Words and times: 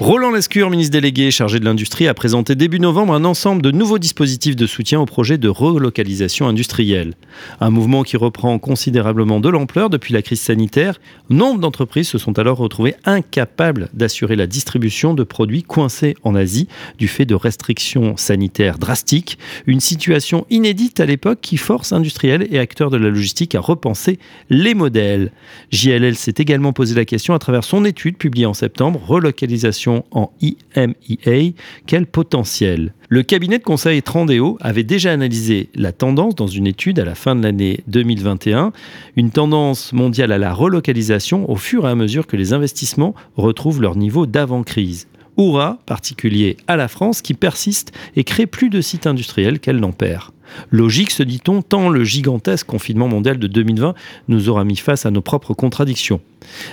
Roland 0.00 0.30
Lescure, 0.30 0.70
ministre 0.70 0.92
délégué 0.92 1.32
chargé 1.32 1.58
de 1.58 1.64
l'industrie, 1.64 2.06
a 2.06 2.14
présenté 2.14 2.54
début 2.54 2.78
novembre 2.78 3.14
un 3.14 3.24
ensemble 3.24 3.62
de 3.62 3.72
nouveaux 3.72 3.98
dispositifs 3.98 4.54
de 4.54 4.64
soutien 4.64 5.00
au 5.00 5.06
projet 5.06 5.38
de 5.38 5.48
relocalisation 5.48 6.46
industrielle. 6.46 7.14
Un 7.60 7.70
mouvement 7.70 8.04
qui 8.04 8.16
reprend 8.16 8.60
considérablement 8.60 9.40
de 9.40 9.48
l'ampleur 9.48 9.90
depuis 9.90 10.14
la 10.14 10.22
crise 10.22 10.40
sanitaire. 10.40 11.00
Nombre 11.30 11.58
d'entreprises 11.58 12.06
se 12.06 12.16
sont 12.16 12.38
alors 12.38 12.58
retrouvées 12.58 12.94
incapables 13.06 13.88
d'assurer 13.92 14.36
la 14.36 14.46
distribution 14.46 15.14
de 15.14 15.24
produits 15.24 15.64
coincés 15.64 16.14
en 16.22 16.36
Asie 16.36 16.68
du 16.96 17.08
fait 17.08 17.26
de 17.26 17.34
restrictions 17.34 18.16
sanitaires 18.16 18.78
drastiques. 18.78 19.36
Une 19.66 19.80
situation 19.80 20.46
inédite 20.48 21.00
à 21.00 21.06
l'époque 21.06 21.40
qui 21.42 21.56
force 21.56 21.92
industriels 21.92 22.46
et 22.52 22.60
acteurs 22.60 22.90
de 22.90 22.98
la 22.98 23.08
logistique 23.08 23.56
à 23.56 23.60
repenser 23.60 24.20
les 24.48 24.74
modèles. 24.74 25.32
JLL 25.72 26.14
s'est 26.14 26.34
également 26.38 26.72
posé 26.72 26.94
la 26.94 27.04
question 27.04 27.34
à 27.34 27.40
travers 27.40 27.64
son 27.64 27.84
étude 27.84 28.16
publiée 28.16 28.46
en 28.46 28.54
septembre, 28.54 29.00
Relocalisation 29.04 29.87
en 29.88 30.30
IMEA, 30.40 31.54
quel 31.86 32.06
potentiel? 32.06 32.92
Le 33.08 33.22
cabinet 33.22 33.58
de 33.58 33.64
conseil 33.64 34.02
Trandéo 34.02 34.58
avait 34.60 34.84
déjà 34.84 35.12
analysé 35.12 35.70
la 35.74 35.92
tendance 35.92 36.34
dans 36.34 36.46
une 36.46 36.66
étude 36.66 36.98
à 36.98 37.04
la 37.04 37.14
fin 37.14 37.34
de 37.34 37.42
l'année 37.42 37.80
2021, 37.86 38.72
une 39.16 39.30
tendance 39.30 39.92
mondiale 39.92 40.32
à 40.32 40.38
la 40.38 40.52
relocalisation 40.52 41.50
au 41.50 41.56
fur 41.56 41.86
et 41.86 41.90
à 41.90 41.94
mesure 41.94 42.26
que 42.26 42.36
les 42.36 42.52
investissements 42.52 43.14
retrouvent 43.36 43.80
leur 43.80 43.96
niveau 43.96 44.26
d'avant-crise. 44.26 45.08
Oura, 45.38 45.78
particulier 45.86 46.56
à 46.66 46.76
la 46.76 46.88
France, 46.88 47.22
qui 47.22 47.34
persiste 47.34 47.92
et 48.16 48.24
crée 48.24 48.46
plus 48.46 48.70
de 48.70 48.80
sites 48.80 49.06
industriels 49.06 49.60
qu'elle 49.60 49.78
n'en 49.78 49.92
perd. 49.92 50.32
Logique, 50.70 51.10
se 51.10 51.22
dit-on, 51.22 51.62
tant 51.62 51.88
le 51.88 52.04
gigantesque 52.04 52.66
confinement 52.66 53.08
mondial 53.08 53.38
de 53.38 53.46
2020 53.46 53.94
nous 54.28 54.48
aura 54.48 54.64
mis 54.64 54.76
face 54.76 55.06
à 55.06 55.10
nos 55.10 55.20
propres 55.20 55.54
contradictions. 55.54 56.20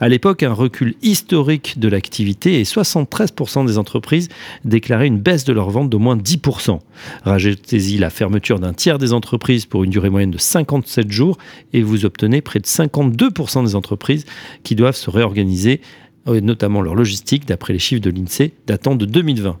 À 0.00 0.08
l'époque, 0.08 0.42
un 0.42 0.52
recul 0.52 0.96
historique 1.02 1.78
de 1.78 1.88
l'activité 1.88 2.60
et 2.60 2.64
73% 2.64 3.66
des 3.66 3.78
entreprises 3.78 4.28
déclaraient 4.64 5.06
une 5.06 5.20
baisse 5.20 5.44
de 5.44 5.52
leurs 5.52 5.70
ventes 5.70 5.90
d'au 5.90 5.98
moins 5.98 6.16
10%. 6.16 6.80
Rajoutez-y 7.24 7.98
la 7.98 8.10
fermeture 8.10 8.58
d'un 8.58 8.72
tiers 8.72 8.98
des 8.98 9.12
entreprises 9.12 9.66
pour 9.66 9.84
une 9.84 9.90
durée 9.90 10.10
moyenne 10.10 10.30
de 10.30 10.38
57 10.38 11.10
jours 11.10 11.38
et 11.72 11.82
vous 11.82 12.04
obtenez 12.04 12.40
près 12.40 12.58
de 12.58 12.66
52% 12.66 13.64
des 13.64 13.76
entreprises 13.76 14.26
qui 14.64 14.74
doivent 14.74 14.96
se 14.96 15.10
réorganiser, 15.10 15.80
notamment 16.26 16.82
leur 16.82 16.94
logistique, 16.94 17.46
d'après 17.46 17.72
les 17.72 17.78
chiffres 17.78 18.02
de 18.02 18.10
l'INSEE 18.10 18.52
datant 18.66 18.94
de 18.94 19.06
2020. 19.06 19.58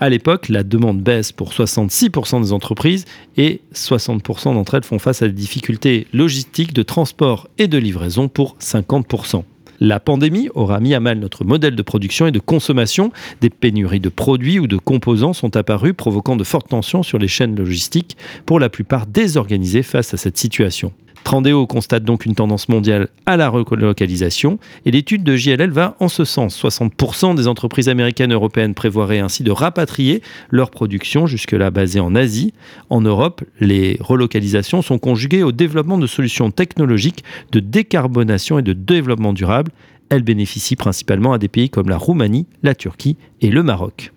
À 0.00 0.08
l'époque, 0.08 0.48
la 0.48 0.62
demande 0.62 1.02
baisse 1.02 1.32
pour 1.32 1.50
66% 1.50 2.42
des 2.42 2.52
entreprises 2.52 3.04
et 3.36 3.60
60% 3.74 4.54
d'entre 4.54 4.74
elles 4.74 4.84
font 4.84 4.98
face 4.98 5.22
à 5.22 5.28
des 5.28 5.34
difficultés 5.34 6.06
logistiques 6.12 6.72
de 6.72 6.82
transport 6.82 7.48
et 7.58 7.68
de 7.68 7.78
livraison 7.78 8.28
pour 8.28 8.56
50%. 8.60 9.44
La 9.80 10.00
pandémie 10.00 10.48
aura 10.54 10.80
mis 10.80 10.94
à 10.94 11.00
mal 11.00 11.20
notre 11.20 11.44
modèle 11.44 11.76
de 11.76 11.82
production 11.82 12.26
et 12.26 12.32
de 12.32 12.40
consommation. 12.40 13.12
Des 13.40 13.50
pénuries 13.50 14.00
de 14.00 14.08
produits 14.08 14.58
ou 14.58 14.66
de 14.66 14.76
composants 14.76 15.32
sont 15.32 15.56
apparues, 15.56 15.94
provoquant 15.94 16.34
de 16.34 16.42
fortes 16.42 16.68
tensions 16.68 17.04
sur 17.04 17.18
les 17.18 17.28
chaînes 17.28 17.54
logistiques, 17.56 18.16
pour 18.44 18.58
la 18.58 18.70
plupart 18.70 19.06
désorganisées 19.06 19.84
face 19.84 20.12
à 20.14 20.16
cette 20.16 20.36
situation. 20.36 20.92
Trandéo 21.24 21.66
constate 21.66 22.04
donc 22.04 22.26
une 22.26 22.34
tendance 22.34 22.68
mondiale 22.68 23.08
à 23.26 23.36
la 23.36 23.48
relocalisation 23.48 24.58
et 24.84 24.90
l'étude 24.90 25.22
de 25.24 25.36
JLL 25.36 25.70
va 25.70 25.96
en 26.00 26.08
ce 26.08 26.24
sens. 26.24 26.58
60% 26.62 27.34
des 27.34 27.48
entreprises 27.48 27.88
américaines 27.88 28.32
européennes 28.32 28.74
prévoiraient 28.74 29.18
ainsi 29.18 29.42
de 29.42 29.50
rapatrier 29.50 30.22
leur 30.50 30.70
production 30.70 31.26
jusque-là 31.26 31.70
basée 31.70 32.00
en 32.00 32.14
Asie. 32.14 32.54
En 32.88 33.00
Europe, 33.00 33.42
les 33.60 33.98
relocalisations 34.00 34.82
sont 34.82 34.98
conjuguées 34.98 35.42
au 35.42 35.52
développement 35.52 35.98
de 35.98 36.06
solutions 36.06 36.50
technologiques 36.50 37.24
de 37.52 37.60
décarbonation 37.60 38.58
et 38.58 38.62
de 38.62 38.72
développement 38.72 39.32
durable. 39.32 39.72
Elles 40.08 40.22
bénéficient 40.22 40.76
principalement 40.76 41.32
à 41.32 41.38
des 41.38 41.48
pays 41.48 41.68
comme 41.68 41.90
la 41.90 41.98
Roumanie, 41.98 42.46
la 42.62 42.74
Turquie 42.74 43.16
et 43.42 43.50
le 43.50 43.62
Maroc. 43.62 44.12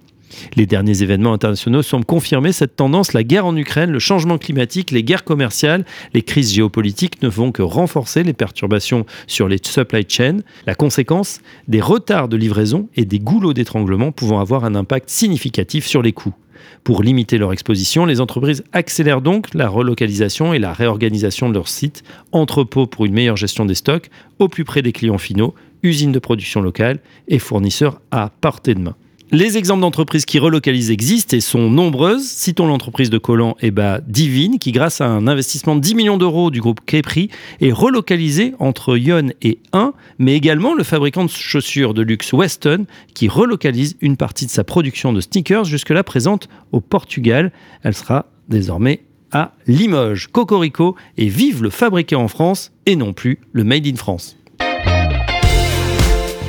Les 0.56 0.66
derniers 0.66 1.04
événements 1.04 1.34
internationaux 1.34 1.82
semblent 1.82 2.06
confirmer 2.06 2.52
cette 2.52 2.76
tendance. 2.76 3.14
La 3.14 3.24
guerre 3.24 3.46
en 3.46 3.56
Ukraine, 3.56 3.92
le 3.92 4.00
changement 4.00 4.38
climatique, 4.38 4.92
les 4.92 5.04
guerres 5.04 5.24
commerciales, 5.24 5.86
les 6.14 6.22
crises 6.22 6.54
géopolitiques 6.54 7.22
ne 7.22 7.28
vont 7.28 7.52
que 7.52 7.62
renforcer 7.62 8.24
les 8.24 8.34
perturbations 8.34 9.06
sur 9.28 9.48
les 9.48 9.58
supply 9.64 10.06
chains. 10.08 10.40
La 10.66 10.76
conséquence, 10.76 11.42
des 11.68 11.82
retards 11.82 12.28
de 12.28 12.38
livraison 12.38 12.90
et 12.96 13.06
des 13.06 13.20
goulots 13.20 13.54
d'étranglement 13.54 14.12
pouvant 14.12 14.40
avoir 14.40 14.66
un 14.66 14.76
impact 14.76 15.10
significatif 15.10 15.86
sur 15.86 16.02
les 16.02 16.14
coûts. 16.14 16.36
Pour 16.84 17.04
limiter 17.04 17.38
leur 17.38 17.54
exposition, 17.54 18.06
les 18.06 18.22
entreprises 18.22 18.64
accélèrent 18.72 19.22
donc 19.22 19.54
la 19.54 19.68
relocalisation 19.68 20.54
et 20.54 20.60
la 20.60 20.74
réorganisation 20.74 21.50
de 21.50 21.54
leurs 21.54 21.68
sites, 21.68 22.04
entrepôts 22.32 22.88
pour 22.88 23.06
une 23.06 23.14
meilleure 23.14 23.38
gestion 23.38 23.66
des 23.66 23.76
stocks, 23.76 24.10
au 24.40 24.48
plus 24.48 24.64
près 24.64 24.82
des 24.82 24.92
clients 24.92 25.18
finaux, 25.18 25.54
usines 25.84 26.12
de 26.12 26.20
production 26.20 26.62
locale 26.62 27.00
et 27.28 27.40
fournisseurs 27.40 28.02
à 28.12 28.30
portée 28.42 28.76
de 28.76 28.82
main. 28.82 28.96
Les 29.34 29.58
exemples 29.58 29.80
d'entreprises 29.80 30.26
qui 30.26 30.40
relocalisent 30.40 30.92
existent 30.92 31.38
et 31.38 31.40
sont 31.40 31.70
nombreuses. 31.70 32.28
Citons 32.28 32.68
l'entreprise 32.68 33.10
de 33.10 33.18
Collant 33.18 33.56
et 33.62 33.72
bah, 33.72 34.02
Divine, 34.06 34.60
qui 34.60 34.74
grâce 34.74 35.00
à 35.00 35.08
un 35.08 35.26
investissement 35.26 35.78
de 35.78 35.80
10 35.80 35.96
millions 35.96 36.18
d'euros 36.18 36.52
du 36.52 36.60
groupe 36.60 36.82
Kepri 36.86 37.30
est 37.62 37.72
relocalisé 37.72 38.54
entre 38.60 38.98
Yon 38.98 39.30
et 39.42 39.60
1, 39.72 39.94
mais 40.20 40.36
également 40.36 40.74
le 40.74 40.84
fabricant 40.84 41.24
de 41.24 41.30
chaussures 41.30 41.94
de 41.94 42.02
luxe 42.02 42.34
Weston, 42.34 42.86
qui 43.14 43.30
relocalise 43.30 43.96
une 44.02 44.18
partie 44.18 44.46
de 44.46 44.52
sa 44.52 44.66
production 44.66 45.14
de 45.14 45.22
sneakers 45.22 45.64
jusque-là 45.64 46.04
présente 46.04 46.50
au 46.74 46.82
Portugal. 46.82 47.54
Elle 47.84 47.96
sera 47.96 48.26
désormais 48.50 49.06
à 49.32 49.54
Limoges. 49.66 50.28
Cocorico 50.28 50.98
et 51.18 51.30
vive 51.30 51.64
le 51.64 51.70
fabriqué 51.70 52.18
en 52.18 52.28
France 52.28 52.74
et 52.86 52.98
non 52.98 53.14
plus 53.14 53.40
le 53.54 53.64
Made 53.64 53.88
in 53.88 53.96
France. 53.96 54.36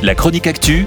La 0.03 0.16
chronique 0.16 0.49
actu, 0.49 0.87